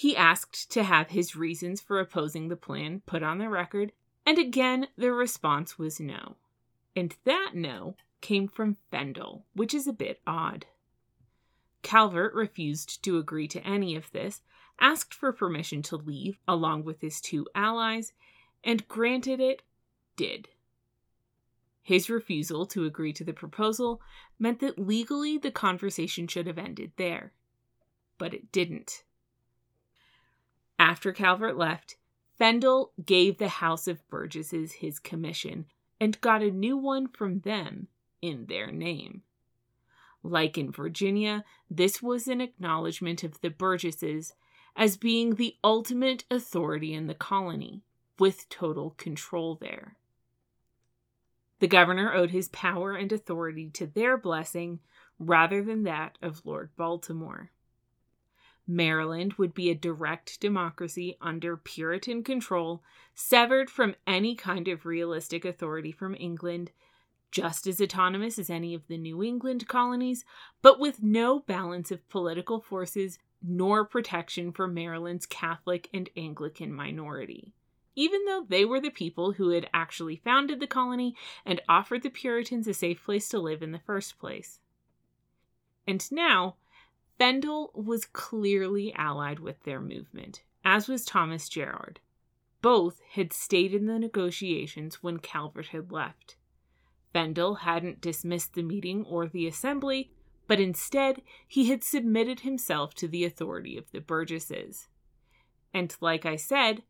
He 0.00 0.16
asked 0.16 0.70
to 0.70 0.82
have 0.82 1.10
his 1.10 1.36
reasons 1.36 1.82
for 1.82 2.00
opposing 2.00 2.48
the 2.48 2.56
plan 2.56 3.02
put 3.04 3.22
on 3.22 3.36
the 3.36 3.50
record, 3.50 3.92
and 4.24 4.38
again 4.38 4.88
the 4.96 5.12
response 5.12 5.78
was 5.78 6.00
no. 6.00 6.36
And 6.96 7.14
that 7.24 7.50
no 7.52 7.96
came 8.22 8.48
from 8.48 8.78
Fendall, 8.90 9.42
which 9.52 9.74
is 9.74 9.86
a 9.86 9.92
bit 9.92 10.22
odd. 10.26 10.64
Calvert 11.82 12.32
refused 12.32 13.04
to 13.04 13.18
agree 13.18 13.46
to 13.48 13.62
any 13.62 13.94
of 13.94 14.10
this, 14.12 14.40
asked 14.78 15.12
for 15.12 15.34
permission 15.34 15.82
to 15.82 15.96
leave 15.96 16.38
along 16.48 16.84
with 16.84 17.02
his 17.02 17.20
two 17.20 17.46
allies, 17.54 18.14
and 18.64 18.88
granted 18.88 19.38
it 19.38 19.60
did. 20.16 20.48
His 21.82 22.08
refusal 22.08 22.64
to 22.68 22.86
agree 22.86 23.12
to 23.12 23.24
the 23.24 23.34
proposal 23.34 24.00
meant 24.38 24.60
that 24.60 24.78
legally 24.78 25.36
the 25.36 25.50
conversation 25.50 26.26
should 26.26 26.46
have 26.46 26.56
ended 26.56 26.92
there. 26.96 27.34
But 28.16 28.32
it 28.32 28.50
didn't. 28.50 29.04
After 30.80 31.12
Calvert 31.12 31.58
left, 31.58 31.96
Fendall 32.40 32.92
gave 33.04 33.36
the 33.36 33.48
House 33.48 33.86
of 33.86 34.08
Burgesses 34.08 34.72
his 34.72 34.98
commission 34.98 35.66
and 36.00 36.18
got 36.22 36.42
a 36.42 36.50
new 36.50 36.74
one 36.74 37.06
from 37.06 37.40
them 37.40 37.88
in 38.22 38.46
their 38.46 38.72
name. 38.72 39.20
Like 40.22 40.56
in 40.56 40.72
Virginia, 40.72 41.44
this 41.70 42.00
was 42.00 42.26
an 42.26 42.40
acknowledgement 42.40 43.22
of 43.22 43.42
the 43.42 43.50
Burgesses 43.50 44.32
as 44.74 44.96
being 44.96 45.34
the 45.34 45.54
ultimate 45.62 46.24
authority 46.30 46.94
in 46.94 47.08
the 47.08 47.14
colony, 47.14 47.82
with 48.18 48.48
total 48.48 48.92
control 48.92 49.56
there. 49.56 49.98
The 51.58 51.68
governor 51.68 52.14
owed 52.14 52.30
his 52.30 52.48
power 52.48 52.94
and 52.94 53.12
authority 53.12 53.68
to 53.74 53.86
their 53.86 54.16
blessing 54.16 54.80
rather 55.18 55.62
than 55.62 55.82
that 55.82 56.16
of 56.22 56.46
Lord 56.46 56.70
Baltimore. 56.78 57.50
Maryland 58.66 59.34
would 59.34 59.54
be 59.54 59.70
a 59.70 59.74
direct 59.74 60.40
democracy 60.40 61.16
under 61.20 61.56
Puritan 61.56 62.22
control, 62.22 62.82
severed 63.14 63.70
from 63.70 63.94
any 64.06 64.34
kind 64.34 64.68
of 64.68 64.86
realistic 64.86 65.44
authority 65.44 65.92
from 65.92 66.14
England, 66.18 66.70
just 67.30 67.66
as 67.66 67.80
autonomous 67.80 68.38
as 68.38 68.50
any 68.50 68.74
of 68.74 68.86
the 68.88 68.98
New 68.98 69.22
England 69.22 69.68
colonies, 69.68 70.24
but 70.62 70.78
with 70.78 71.02
no 71.02 71.40
balance 71.40 71.90
of 71.90 72.08
political 72.08 72.60
forces 72.60 73.18
nor 73.42 73.84
protection 73.84 74.52
for 74.52 74.68
Maryland's 74.68 75.26
Catholic 75.26 75.88
and 75.94 76.10
Anglican 76.16 76.72
minority. 76.72 77.52
Even 77.96 78.24
though 78.24 78.44
they 78.48 78.64
were 78.64 78.80
the 78.80 78.90
people 78.90 79.32
who 79.32 79.50
had 79.50 79.68
actually 79.72 80.16
founded 80.16 80.60
the 80.60 80.66
colony 80.66 81.16
and 81.44 81.60
offered 81.68 82.02
the 82.02 82.10
Puritans 82.10 82.68
a 82.68 82.74
safe 82.74 83.02
place 83.04 83.28
to 83.28 83.38
live 83.38 83.62
in 83.62 83.72
the 83.72 83.78
first 83.78 84.18
place. 84.18 84.60
And 85.86 86.10
now, 86.12 86.56
Fendall 87.20 87.70
was 87.74 88.06
clearly 88.06 88.94
allied 88.94 89.40
with 89.40 89.62
their 89.64 89.80
movement, 89.80 90.42
as 90.64 90.88
was 90.88 91.04
Thomas 91.04 91.50
Gerard. 91.50 92.00
Both 92.62 93.02
had 93.10 93.34
stayed 93.34 93.74
in 93.74 93.84
the 93.84 93.98
negotiations 93.98 95.02
when 95.02 95.18
Calvert 95.18 95.66
had 95.68 95.92
left. 95.92 96.36
Fendall 97.14 97.58
hadn't 97.60 98.00
dismissed 98.00 98.54
the 98.54 98.62
meeting 98.62 99.04
or 99.04 99.26
the 99.26 99.46
assembly, 99.46 100.12
but 100.46 100.60
instead 100.60 101.20
he 101.46 101.68
had 101.68 101.84
submitted 101.84 102.40
himself 102.40 102.94
to 102.94 103.06
the 103.06 103.24
authority 103.24 103.76
of 103.76 103.90
the 103.90 104.00
Burgesses. 104.00 104.88
And 105.74 105.94
like 106.00 106.24
I 106.24 106.36
said, 106.36 106.84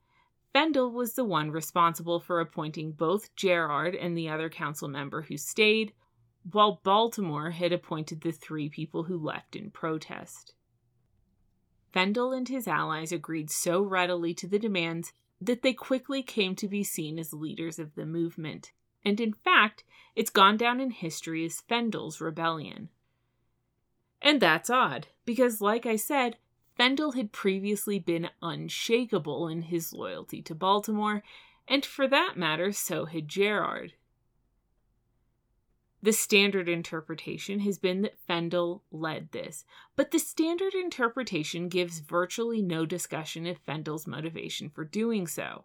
Fendall 0.54 0.92
was 0.92 1.14
the 1.14 1.24
one 1.24 1.50
responsible 1.50 2.20
for 2.20 2.40
appointing 2.40 2.92
both 2.92 3.34
Gerard 3.34 3.96
and 3.96 4.16
the 4.16 4.28
other 4.28 4.48
council 4.48 4.86
member 4.86 5.22
who 5.22 5.36
stayed, 5.36 5.92
while 6.50 6.80
Baltimore 6.82 7.50
had 7.50 7.72
appointed 7.72 8.20
the 8.20 8.32
three 8.32 8.68
people 8.68 9.04
who 9.04 9.18
left 9.18 9.56
in 9.56 9.70
protest. 9.70 10.54
Fendall 11.94 12.36
and 12.36 12.48
his 12.48 12.68
allies 12.68 13.12
agreed 13.12 13.50
so 13.50 13.82
readily 13.82 14.32
to 14.34 14.46
the 14.46 14.58
demands 14.58 15.12
that 15.40 15.62
they 15.62 15.72
quickly 15.72 16.22
came 16.22 16.54
to 16.56 16.68
be 16.68 16.84
seen 16.84 17.18
as 17.18 17.32
leaders 17.32 17.78
of 17.78 17.94
the 17.94 18.06
movement 18.06 18.72
and 19.04 19.20
in 19.20 19.32
fact, 19.32 19.84
it's 20.14 20.30
gone 20.30 20.56
down 20.56 20.80
in 20.80 20.90
history 20.90 21.44
as 21.44 21.62
Fendall's 21.68 22.20
rebellion. 22.20 22.90
And 24.22 24.40
that's 24.40 24.68
odd, 24.68 25.08
because, 25.24 25.60
like 25.60 25.86
I 25.86 25.96
said, 25.96 26.36
Fendall 26.78 27.14
had 27.14 27.32
previously 27.32 27.98
been 27.98 28.30
unshakable 28.42 29.48
in 29.48 29.62
his 29.62 29.92
loyalty 29.92 30.42
to 30.42 30.54
Baltimore, 30.54 31.22
and 31.66 31.84
for 31.84 32.06
that 32.08 32.36
matter, 32.36 32.72
so 32.72 33.06
had 33.06 33.28
Gerard. 33.28 33.94
The 36.02 36.12
standard 36.12 36.68
interpretation 36.68 37.60
has 37.60 37.78
been 37.78 38.00
that 38.02 38.16
Fendall 38.26 38.80
led 38.90 39.32
this, 39.32 39.66
but 39.96 40.10
the 40.10 40.18
standard 40.18 40.72
interpretation 40.72 41.68
gives 41.68 41.98
virtually 41.98 42.62
no 42.62 42.86
discussion 42.86 43.46
of 43.46 43.62
Fendall's 43.64 44.06
motivation 44.06 44.70
for 44.70 44.84
doing 44.84 45.26
so. 45.26 45.64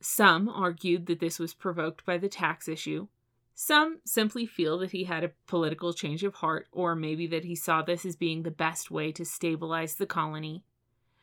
Some 0.00 0.48
argued 0.48 1.06
that 1.06 1.18
this 1.18 1.40
was 1.40 1.52
provoked 1.52 2.04
by 2.04 2.16
the 2.16 2.28
tax 2.28 2.68
issue. 2.68 3.08
Some 3.54 3.98
simply 4.04 4.46
feel 4.46 4.78
that 4.78 4.92
he 4.92 5.04
had 5.04 5.24
a 5.24 5.32
political 5.46 5.92
change 5.92 6.22
of 6.22 6.36
heart, 6.36 6.68
or 6.70 6.94
maybe 6.94 7.26
that 7.28 7.44
he 7.44 7.56
saw 7.56 7.82
this 7.82 8.04
as 8.04 8.14
being 8.14 8.42
the 8.42 8.50
best 8.50 8.90
way 8.90 9.10
to 9.12 9.24
stabilize 9.24 9.96
the 9.96 10.06
colony. 10.06 10.62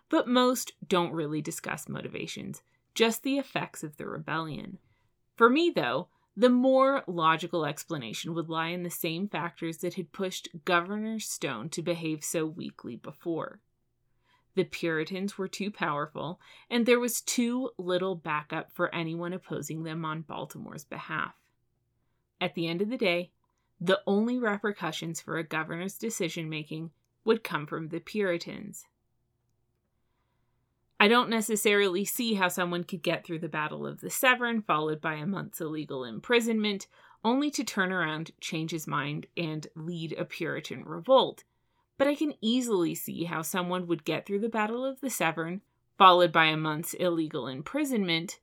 But 0.09 0.27
most 0.27 0.73
don't 0.85 1.13
really 1.13 1.41
discuss 1.41 1.87
motivations, 1.87 2.61
just 2.93 3.23
the 3.23 3.37
effects 3.37 3.83
of 3.83 3.95
the 3.95 4.05
rebellion. 4.05 4.79
For 5.35 5.49
me, 5.49 5.71
though, 5.73 6.07
the 6.35 6.49
more 6.49 7.03
logical 7.07 7.65
explanation 7.65 8.33
would 8.33 8.49
lie 8.49 8.69
in 8.69 8.83
the 8.83 8.89
same 8.89 9.27
factors 9.27 9.77
that 9.77 9.95
had 9.95 10.13
pushed 10.13 10.47
Governor 10.63 11.19
Stone 11.19 11.69
to 11.69 11.81
behave 11.81 12.23
so 12.23 12.45
weakly 12.45 12.95
before. 12.95 13.59
The 14.55 14.63
Puritans 14.63 15.37
were 15.37 15.47
too 15.47 15.71
powerful, 15.71 16.39
and 16.69 16.85
there 16.85 16.99
was 16.99 17.21
too 17.21 17.71
little 17.77 18.15
backup 18.15 18.71
for 18.73 18.93
anyone 18.93 19.33
opposing 19.33 19.83
them 19.83 20.03
on 20.03 20.21
Baltimore's 20.21 20.83
behalf. 20.83 21.35
At 22.39 22.55
the 22.55 22.67
end 22.67 22.81
of 22.81 22.89
the 22.89 22.97
day, 22.97 23.31
the 23.79 24.01
only 24.05 24.37
repercussions 24.37 25.21
for 25.21 25.37
a 25.37 25.43
governor's 25.43 25.97
decision 25.97 26.49
making 26.49 26.91
would 27.23 27.43
come 27.43 27.65
from 27.65 27.89
the 27.89 27.99
Puritans. 27.99 28.85
I 31.01 31.07
don't 31.07 31.31
necessarily 31.31 32.05
see 32.05 32.35
how 32.35 32.47
someone 32.47 32.83
could 32.83 33.01
get 33.01 33.25
through 33.25 33.39
the 33.39 33.49
Battle 33.49 33.87
of 33.87 34.01
the 34.01 34.11
Severn, 34.11 34.61
followed 34.61 35.01
by 35.01 35.15
a 35.15 35.25
month's 35.25 35.59
illegal 35.59 36.03
imprisonment, 36.03 36.85
only 37.23 37.49
to 37.49 37.63
turn 37.63 37.91
around, 37.91 38.29
change 38.39 38.69
his 38.69 38.85
mind, 38.85 39.25
and 39.35 39.65
lead 39.75 40.13
a 40.13 40.25
Puritan 40.25 40.85
revolt. 40.85 41.43
But 41.97 42.05
I 42.07 42.13
can 42.13 42.35
easily 42.39 42.93
see 42.93 43.23
how 43.23 43.41
someone 43.41 43.87
would 43.87 44.05
get 44.05 44.27
through 44.27 44.41
the 44.41 44.47
Battle 44.47 44.85
of 44.85 45.01
the 45.01 45.09
Severn, 45.09 45.61
followed 45.97 46.31
by 46.31 46.45
a 46.45 46.55
month's 46.55 46.93
illegal 46.93 47.47
imprisonment, 47.47 48.39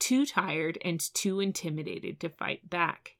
too 0.00 0.26
tired 0.26 0.78
and 0.84 0.98
too 1.14 1.38
intimidated 1.38 2.18
to 2.18 2.28
fight 2.28 2.68
back. 2.68 3.14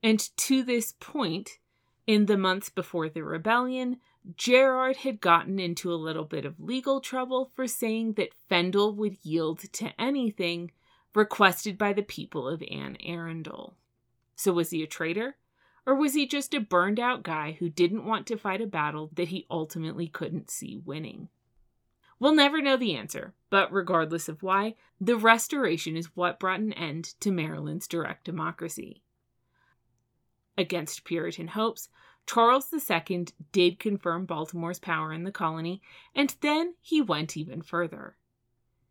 And 0.00 0.20
to 0.36 0.62
this 0.62 0.94
point, 1.00 1.58
in 2.06 2.26
the 2.26 2.38
months 2.38 2.68
before 2.68 3.08
the 3.08 3.24
rebellion, 3.24 3.98
Gerard 4.36 4.98
had 4.98 5.20
gotten 5.20 5.58
into 5.58 5.92
a 5.92 5.96
little 5.96 6.24
bit 6.24 6.44
of 6.44 6.60
legal 6.60 7.00
trouble 7.00 7.50
for 7.54 7.66
saying 7.66 8.14
that 8.14 8.34
Fendall 8.50 8.94
would 8.94 9.16
yield 9.22 9.60
to 9.72 10.00
anything 10.00 10.70
requested 11.14 11.76
by 11.76 11.92
the 11.92 12.02
people 12.02 12.48
of 12.48 12.62
Anne 12.70 12.96
Arundel. 13.04 13.76
So 14.36 14.52
was 14.52 14.70
he 14.70 14.82
a 14.82 14.86
traitor? 14.86 15.36
Or 15.84 15.96
was 15.96 16.14
he 16.14 16.26
just 16.26 16.54
a 16.54 16.60
burned 16.60 17.00
out 17.00 17.24
guy 17.24 17.56
who 17.58 17.68
didn't 17.68 18.06
want 18.06 18.26
to 18.28 18.36
fight 18.36 18.60
a 18.60 18.66
battle 18.66 19.10
that 19.14 19.28
he 19.28 19.46
ultimately 19.50 20.06
couldn't 20.06 20.50
see 20.50 20.80
winning? 20.84 21.28
We'll 22.20 22.34
never 22.34 22.62
know 22.62 22.76
the 22.76 22.94
answer, 22.94 23.34
but 23.50 23.72
regardless 23.72 24.28
of 24.28 24.44
why, 24.44 24.76
the 25.00 25.16
Restoration 25.16 25.96
is 25.96 26.14
what 26.14 26.38
brought 26.38 26.60
an 26.60 26.72
end 26.72 27.14
to 27.18 27.32
Maryland's 27.32 27.88
direct 27.88 28.24
democracy. 28.24 29.02
Against 30.56 31.02
Puritan 31.02 31.48
hopes, 31.48 31.88
Charles 32.26 32.72
II 32.72 33.26
did 33.50 33.78
confirm 33.78 34.26
Baltimore's 34.26 34.78
power 34.78 35.12
in 35.12 35.24
the 35.24 35.32
colony, 35.32 35.82
and 36.14 36.34
then 36.40 36.74
he 36.80 37.00
went 37.00 37.36
even 37.36 37.62
further. 37.62 38.16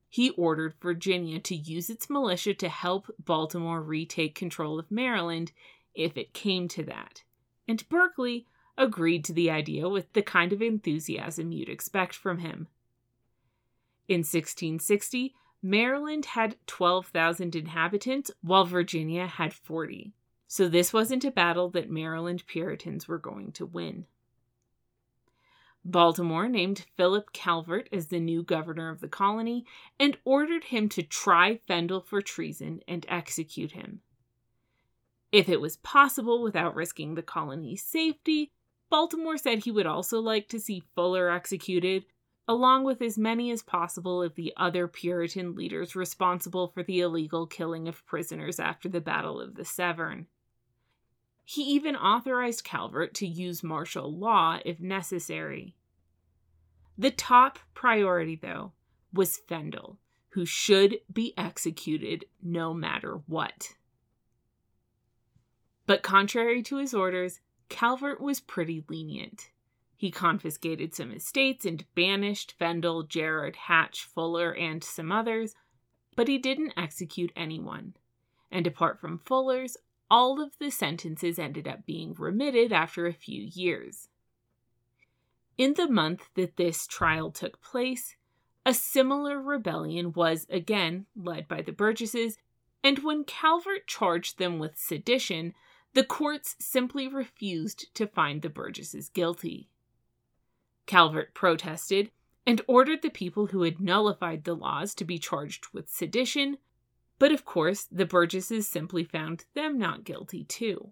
He 0.09 0.31
ordered 0.31 0.75
Virginia 0.81 1.39
to 1.39 1.55
use 1.55 1.89
its 1.89 2.09
militia 2.09 2.53
to 2.55 2.69
help 2.69 3.09
Baltimore 3.17 3.81
retake 3.81 4.35
control 4.35 4.77
of 4.77 4.91
Maryland 4.91 5.53
if 5.95 6.17
it 6.17 6.33
came 6.33 6.67
to 6.69 6.83
that. 6.83 7.23
And 7.67 7.87
Berkeley 7.87 8.45
agreed 8.77 9.23
to 9.25 9.33
the 9.33 9.49
idea 9.49 9.87
with 9.87 10.11
the 10.13 10.21
kind 10.21 10.51
of 10.51 10.61
enthusiasm 10.61 11.51
you'd 11.51 11.69
expect 11.69 12.15
from 12.15 12.39
him. 12.39 12.67
In 14.07 14.19
1660, 14.19 15.33
Maryland 15.63 16.25
had 16.25 16.57
12,000 16.67 17.55
inhabitants, 17.55 18.31
while 18.41 18.65
Virginia 18.65 19.27
had 19.27 19.53
40. 19.53 20.11
So 20.53 20.67
this 20.67 20.91
wasn't 20.91 21.23
a 21.23 21.31
battle 21.31 21.69
that 21.69 21.89
Maryland 21.89 22.43
Puritans 22.45 23.07
were 23.07 23.17
going 23.17 23.53
to 23.53 23.65
win. 23.65 24.05
Baltimore 25.85 26.49
named 26.49 26.87
Philip 26.97 27.31
Calvert 27.31 27.87
as 27.93 28.09
the 28.09 28.19
new 28.19 28.43
governor 28.43 28.89
of 28.89 28.99
the 28.99 29.07
colony 29.07 29.65
and 29.97 30.17
ordered 30.25 30.65
him 30.65 30.89
to 30.89 31.03
try 31.03 31.61
Fendall 31.69 32.05
for 32.05 32.21
treason 32.21 32.81
and 32.85 33.05
execute 33.07 33.71
him. 33.71 34.01
If 35.31 35.47
it 35.47 35.61
was 35.61 35.77
possible 35.77 36.43
without 36.43 36.75
risking 36.75 37.15
the 37.15 37.23
colony's 37.23 37.85
safety, 37.85 38.51
Baltimore 38.89 39.37
said 39.37 39.59
he 39.59 39.71
would 39.71 39.87
also 39.87 40.19
like 40.19 40.49
to 40.49 40.59
see 40.59 40.83
Fuller 40.95 41.31
executed, 41.31 42.03
along 42.45 42.83
with 42.83 43.01
as 43.01 43.17
many 43.17 43.51
as 43.51 43.63
possible 43.63 44.21
of 44.21 44.35
the 44.35 44.51
other 44.57 44.89
Puritan 44.89 45.55
leaders 45.55 45.95
responsible 45.95 46.67
for 46.67 46.83
the 46.83 46.99
illegal 46.99 47.47
killing 47.47 47.87
of 47.87 48.05
prisoners 48.05 48.59
after 48.59 48.89
the 48.89 48.99
Battle 48.99 49.39
of 49.39 49.55
the 49.55 49.63
Severn. 49.63 50.27
He 51.53 51.63
even 51.63 51.97
authorized 51.97 52.63
Calvert 52.63 53.13
to 53.15 53.27
use 53.27 53.61
martial 53.61 54.09
law 54.09 54.59
if 54.63 54.79
necessary. 54.79 55.75
The 56.97 57.11
top 57.11 57.59
priority, 57.73 58.37
though, 58.37 58.71
was 59.11 59.41
Fendall, 59.49 59.97
who 60.29 60.45
should 60.45 60.99
be 61.11 61.33
executed 61.37 62.23
no 62.41 62.73
matter 62.73 63.19
what. 63.27 63.75
But 65.85 66.03
contrary 66.03 66.63
to 66.63 66.77
his 66.77 66.93
orders, 66.93 67.41
Calvert 67.67 68.21
was 68.21 68.39
pretty 68.39 68.85
lenient. 68.87 69.49
He 69.97 70.09
confiscated 70.09 70.95
some 70.95 71.11
estates 71.11 71.65
and 71.65 71.83
banished 71.95 72.55
Fendall, 72.57 73.05
Gerard, 73.05 73.57
Hatch, 73.57 74.05
Fuller, 74.05 74.55
and 74.55 74.81
some 74.81 75.11
others, 75.11 75.53
but 76.15 76.29
he 76.29 76.37
didn't 76.37 76.75
execute 76.77 77.33
anyone. 77.35 77.95
And 78.49 78.65
apart 78.65 79.01
from 79.01 79.19
Fuller's, 79.19 79.75
all 80.11 80.41
of 80.41 80.57
the 80.59 80.69
sentences 80.69 81.39
ended 81.39 81.65
up 81.67 81.85
being 81.85 82.13
remitted 82.19 82.73
after 82.73 83.07
a 83.07 83.13
few 83.13 83.49
years. 83.53 84.09
In 85.57 85.75
the 85.75 85.89
month 85.89 86.29
that 86.35 86.57
this 86.57 86.85
trial 86.85 87.31
took 87.31 87.61
place, 87.61 88.17
a 88.65 88.73
similar 88.73 89.41
rebellion 89.41 90.11
was 90.11 90.45
again 90.49 91.05
led 91.15 91.47
by 91.47 91.61
the 91.61 91.71
Burgesses, 91.71 92.37
and 92.83 92.99
when 92.99 93.23
Calvert 93.23 93.87
charged 93.87 94.37
them 94.37 94.59
with 94.59 94.77
sedition, 94.77 95.53
the 95.93 96.03
courts 96.03 96.57
simply 96.59 97.07
refused 97.07 97.93
to 97.95 98.05
find 98.05 98.41
the 98.41 98.49
Burgesses 98.49 99.07
guilty. 99.07 99.69
Calvert 100.87 101.33
protested 101.33 102.11
and 102.45 102.61
ordered 102.67 103.01
the 103.01 103.09
people 103.09 103.47
who 103.47 103.61
had 103.63 103.79
nullified 103.79 104.43
the 104.43 104.55
laws 104.55 104.93
to 104.95 105.05
be 105.05 105.17
charged 105.17 105.67
with 105.73 105.89
sedition, 105.89 106.57
but 107.21 107.31
of 107.31 107.45
course, 107.45 107.83
the 107.83 108.07
Burgesses 108.07 108.67
simply 108.67 109.03
found 109.03 109.45
them 109.53 109.77
not 109.77 110.03
guilty 110.03 110.43
too. 110.43 110.91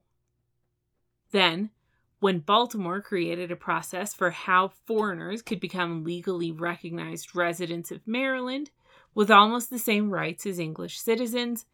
Then, 1.31 1.71
when 2.19 2.37
Baltimore 2.37 3.01
created 3.01 3.51
a 3.51 3.55
process 3.55 4.13
for 4.13 4.29
how 4.29 4.67
foreigners 4.85 5.41
could 5.41 5.59
become 5.59 6.03
legally 6.03 6.51
recognized 6.51 7.35
residents 7.35 7.89
of 7.89 8.05
Maryland 8.05 8.69
with 9.15 9.31
almost 9.31 9.71
the 9.71 9.79
same 9.79 10.11
rights 10.11 10.45
as 10.45 10.59
English 10.59 10.99
citizens, 10.99 11.65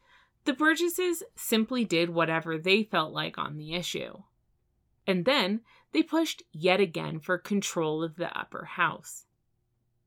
the 0.45 0.53
Burgesses 0.53 1.21
simply 1.35 1.83
did 1.83 2.11
whatever 2.11 2.57
they 2.57 2.83
felt 2.83 3.11
like 3.11 3.37
on 3.37 3.57
the 3.57 3.73
issue. 3.73 4.23
And 5.05 5.25
then 5.25 5.63
they 5.91 6.01
pushed 6.01 6.43
yet 6.53 6.79
again 6.79 7.19
for 7.19 7.37
control 7.37 8.01
of 8.01 8.15
the 8.15 8.33
upper 8.39 8.63
house. 8.63 9.25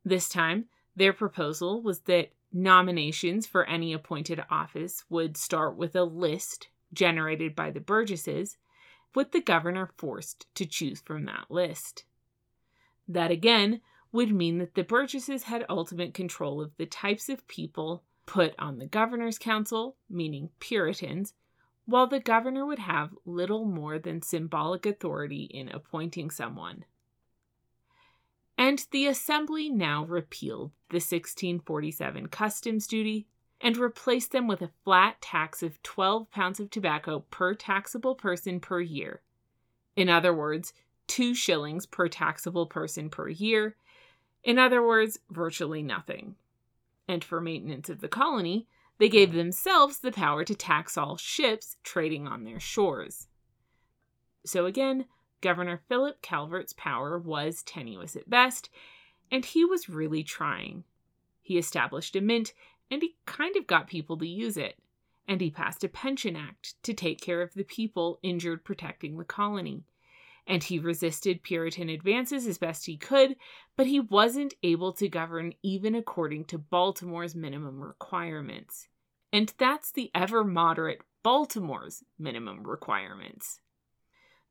This 0.07 0.27
time, 0.27 0.71
their 0.97 1.13
proposal 1.13 1.83
was 1.83 2.01
that 2.05 2.33
Nominations 2.53 3.47
for 3.47 3.65
any 3.67 3.93
appointed 3.93 4.43
office 4.51 5.05
would 5.11 5.37
start 5.37 5.77
with 5.77 5.95
a 5.95 6.05
list 6.05 6.69
generated 6.93 7.55
by 7.55 7.71
the 7.71 7.81
Burgesses, 7.81 8.57
with 9.15 9.33
the 9.33 9.41
governor 9.41 9.91
forced 9.97 10.47
to 10.55 10.65
choose 10.65 11.01
from 11.01 11.25
that 11.27 11.51
list. 11.51 12.05
That 13.07 13.31
again 13.31 13.81
would 14.13 14.33
mean 14.35 14.59
that 14.59 14.75
the 14.75 14.85
Burgesses 14.85 15.45
had 15.45 15.67
ultimate 15.69 16.15
control 16.15 16.63
of 16.63 16.77
the 16.77 16.87
types 16.87 17.29
of 17.29 17.47
people 17.49 18.03
put 18.25 18.55
on 18.59 18.79
the 18.79 18.87
governor's 18.87 19.39
council, 19.39 19.97
meaning 20.09 20.51
Puritans, 20.61 21.35
while 21.85 22.07
the 22.07 22.21
governor 22.21 22.65
would 22.67 22.79
have 22.79 23.17
little 23.25 23.65
more 23.65 23.99
than 23.99 24.23
symbolic 24.23 24.87
authority 24.87 25.45
in 25.45 25.69
appointing 25.69 26.31
someone 26.31 26.85
and 28.59 28.85
the 28.91 29.07
Assembly 29.07 29.71
now 29.71 30.05
repealed 30.05 30.73
the 30.91 30.97
1647 30.97 32.27
customs 32.27 32.89
duty 32.89 33.29
and 33.61 33.77
replaced 33.77 34.33
them 34.33 34.49
with 34.49 34.61
a 34.61 34.71
flat 34.85 35.21
tax 35.21 35.63
of 35.63 35.83
12 35.85 36.31
pounds 36.33 36.59
of 36.59 36.69
tobacco 36.69 37.25
per 37.31 37.55
taxable 37.55 38.17
person 38.17 38.59
per 38.59 38.81
year. 38.81 39.23
In 39.95 40.09
other 40.09 40.35
words, 40.35 40.73
two 41.07 41.35
shillings 41.35 41.87
per 41.87 42.09
taxable 42.09 42.67
person 42.67 43.09
per 43.11 43.29
year. 43.29 43.77
In 44.43 44.59
other 44.59 44.85
words, 44.85 45.21
virtually 45.31 45.83
nothing. 45.83 46.35
And 47.07 47.23
for 47.25 47.41
maintenance 47.41 47.89
of 47.89 48.01
the 48.01 48.09
colony, 48.09 48.67
they 48.99 49.09
gave 49.09 49.33
themselves 49.33 50.01
the 50.01 50.13
power 50.13 50.45
to 50.45 50.55
tax 50.55 50.99
all 50.99 51.17
ships 51.17 51.77
trading 51.85 52.27
on 52.27 52.45
their 52.45 52.61
shores. 52.61 53.29
So 54.45 54.67
again, 54.67 55.07
Governor 55.41 55.83
Philip 55.89 56.21
Calvert's 56.23 56.73
power 56.73 57.19
was 57.19 57.63
tenuous 57.63 58.17
at 58.17 58.29
best, 58.29 58.71
and 59.31 59.45
he 59.45 59.65
was 59.65 59.89
really 59.89 60.23
trying. 60.25 60.85
He 61.43 61.59
established 61.59 62.17
a 62.17 62.21
mint, 62.21 62.53
and 62.91 63.03
he 63.03 63.17
kind 63.27 63.57
of 63.57 63.67
got 63.67 63.87
people 63.87 64.17
to 64.19 64.27
use 64.27 64.57
it. 64.57 64.79
And 65.27 65.41
he 65.41 65.51
passed 65.51 65.85
a 65.85 65.89
pension 65.89 66.37
act 66.37 66.83
to 66.83 66.95
take 66.95 67.21
care 67.21 67.43
of 67.43 67.55
the 67.55 67.65
people 67.65 68.19
injured 68.23 68.65
protecting 68.65 69.19
the 69.19 69.25
colony. 69.25 69.85
And 70.47 70.65
he 70.65 70.79
resisted 70.79 71.43
Puritan 71.43 71.91
advances 71.91 72.47
as 72.47 72.57
best 72.57 72.87
he 72.87 72.97
could, 72.97 73.37
but 73.77 73.87
he 73.87 74.01
wasn't 74.01 74.55
able 74.63 74.93
to 74.95 75.09
govern 75.09 75.53
even 75.63 75.95
according 75.95 76.47
to 76.47 76.59
Baltimore's 76.59 77.35
minimum 77.35 77.81
requirements. 77.83 78.89
And 79.31 79.53
that's 79.59 79.93
the 79.93 80.11
ever 80.15 80.43
moderate 80.43 81.03
Baltimore's 81.23 82.03
minimum 82.19 82.67
requirements. 82.67 83.61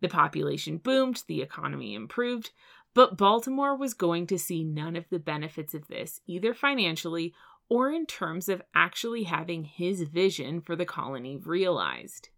The 0.01 0.09
population 0.09 0.77
boomed, 0.77 1.23
the 1.27 1.41
economy 1.41 1.95
improved, 1.95 2.51
but 2.93 3.17
Baltimore 3.17 3.75
was 3.75 3.93
going 3.93 4.27
to 4.27 4.39
see 4.39 4.63
none 4.63 4.95
of 4.95 5.09
the 5.09 5.19
benefits 5.19 5.73
of 5.73 5.87
this, 5.87 6.21
either 6.25 6.53
financially 6.53 7.33
or 7.69 7.91
in 7.91 8.05
terms 8.05 8.47
of 8.47 8.61
actually 8.73 9.23
having 9.23 9.63
his 9.63 10.03
vision 10.03 10.61
for 10.61 10.75
the 10.75 10.85
colony 10.85 11.37
realized. 11.37 12.29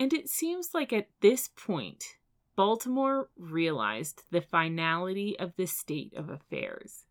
And 0.00 0.12
it 0.12 0.28
seems 0.28 0.74
like 0.74 0.92
at 0.92 1.08
this 1.20 1.48
point, 1.48 2.16
Baltimore 2.56 3.30
realized 3.36 4.24
the 4.30 4.40
finality 4.40 5.38
of 5.38 5.54
the 5.56 5.66
state 5.66 6.12
of 6.14 6.28
affairs. 6.28 7.04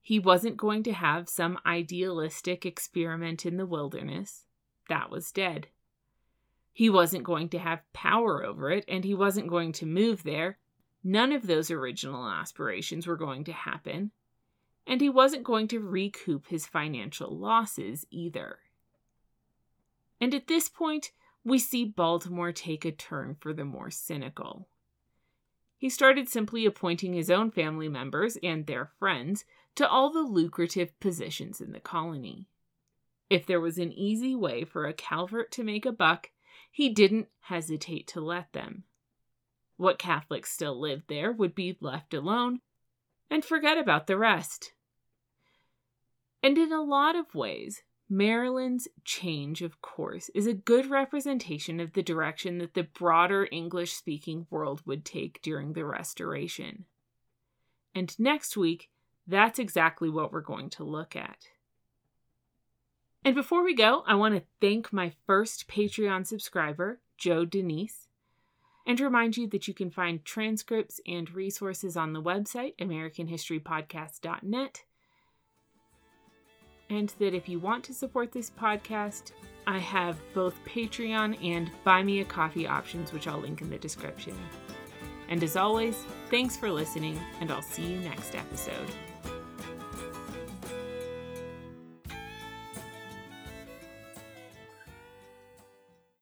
He 0.00 0.18
wasn't 0.18 0.56
going 0.56 0.82
to 0.82 0.92
have 0.92 1.28
some 1.28 1.58
idealistic 1.64 2.66
experiment 2.66 3.46
in 3.46 3.56
the 3.56 3.64
wilderness. 3.64 4.44
That 4.88 5.10
was 5.10 5.32
dead. 5.32 5.68
He 6.74 6.90
wasn't 6.90 7.22
going 7.22 7.48
to 7.50 7.58
have 7.58 7.90
power 7.92 8.44
over 8.44 8.68
it, 8.70 8.84
and 8.88 9.04
he 9.04 9.14
wasn't 9.14 9.48
going 9.48 9.70
to 9.74 9.86
move 9.86 10.24
there. 10.24 10.58
None 11.04 11.30
of 11.30 11.46
those 11.46 11.70
original 11.70 12.28
aspirations 12.28 13.06
were 13.06 13.16
going 13.16 13.44
to 13.44 13.52
happen. 13.52 14.10
And 14.84 15.00
he 15.00 15.08
wasn't 15.08 15.44
going 15.44 15.68
to 15.68 15.78
recoup 15.78 16.48
his 16.48 16.66
financial 16.66 17.34
losses 17.34 18.04
either. 18.10 18.58
And 20.20 20.34
at 20.34 20.48
this 20.48 20.68
point, 20.68 21.12
we 21.44 21.60
see 21.60 21.84
Baltimore 21.84 22.52
take 22.52 22.84
a 22.84 22.90
turn 22.90 23.36
for 23.38 23.52
the 23.52 23.64
more 23.64 23.90
cynical. 23.90 24.66
He 25.78 25.88
started 25.88 26.28
simply 26.28 26.66
appointing 26.66 27.12
his 27.12 27.30
own 27.30 27.52
family 27.52 27.88
members 27.88 28.36
and 28.42 28.66
their 28.66 28.90
friends 28.98 29.44
to 29.76 29.88
all 29.88 30.10
the 30.10 30.22
lucrative 30.22 30.98
positions 30.98 31.60
in 31.60 31.72
the 31.72 31.80
colony. 31.80 32.48
If 33.30 33.46
there 33.46 33.60
was 33.60 33.78
an 33.78 33.92
easy 33.92 34.34
way 34.34 34.64
for 34.64 34.86
a 34.86 34.92
Calvert 34.92 35.52
to 35.52 35.64
make 35.64 35.86
a 35.86 35.92
buck, 35.92 36.30
he 36.74 36.88
didn't 36.88 37.28
hesitate 37.42 38.08
to 38.08 38.20
let 38.20 38.52
them. 38.52 38.82
What 39.76 39.96
Catholics 39.96 40.50
still 40.50 40.80
lived 40.80 41.04
there 41.06 41.30
would 41.30 41.54
be 41.54 41.78
left 41.80 42.12
alone 42.12 42.62
and 43.30 43.44
forget 43.44 43.78
about 43.78 44.08
the 44.08 44.18
rest. 44.18 44.72
And 46.42 46.58
in 46.58 46.72
a 46.72 46.82
lot 46.82 47.14
of 47.14 47.32
ways, 47.32 47.84
Maryland's 48.10 48.88
change 49.04 49.62
of 49.62 49.80
course 49.82 50.30
is 50.34 50.48
a 50.48 50.52
good 50.52 50.90
representation 50.90 51.78
of 51.78 51.92
the 51.92 52.02
direction 52.02 52.58
that 52.58 52.74
the 52.74 52.82
broader 52.82 53.46
English 53.52 53.92
speaking 53.92 54.48
world 54.50 54.82
would 54.84 55.04
take 55.04 55.40
during 55.42 55.74
the 55.74 55.84
Restoration. 55.84 56.86
And 57.94 58.18
next 58.18 58.56
week, 58.56 58.90
that's 59.28 59.60
exactly 59.60 60.10
what 60.10 60.32
we're 60.32 60.40
going 60.40 60.70
to 60.70 60.82
look 60.82 61.14
at. 61.14 61.46
And 63.24 63.34
before 63.34 63.64
we 63.64 63.74
go, 63.74 64.04
I 64.06 64.16
want 64.16 64.34
to 64.34 64.42
thank 64.60 64.92
my 64.92 65.12
first 65.26 65.66
Patreon 65.66 66.26
subscriber, 66.26 67.00
Joe 67.16 67.46
Denise, 67.46 68.08
and 68.86 69.00
remind 69.00 69.38
you 69.38 69.48
that 69.48 69.66
you 69.66 69.72
can 69.72 69.90
find 69.90 70.22
transcripts 70.24 71.00
and 71.06 71.34
resources 71.34 71.96
on 71.96 72.12
the 72.12 72.22
website, 72.22 72.76
AmericanHistoryPodcast.net. 72.76 74.82
And 76.90 77.14
that 77.18 77.32
if 77.32 77.48
you 77.48 77.58
want 77.58 77.82
to 77.84 77.94
support 77.94 78.30
this 78.30 78.50
podcast, 78.50 79.32
I 79.66 79.78
have 79.78 80.20
both 80.34 80.62
Patreon 80.66 81.42
and 81.42 81.70
Buy 81.82 82.02
Me 82.02 82.20
a 82.20 82.26
Coffee 82.26 82.66
options, 82.66 83.10
which 83.10 83.26
I'll 83.26 83.40
link 83.40 83.62
in 83.62 83.70
the 83.70 83.78
description. 83.78 84.36
And 85.30 85.42
as 85.42 85.56
always, 85.56 86.04
thanks 86.28 86.58
for 86.58 86.70
listening, 86.70 87.18
and 87.40 87.50
I'll 87.50 87.62
see 87.62 87.86
you 87.86 88.00
next 88.00 88.34
episode. 88.34 88.90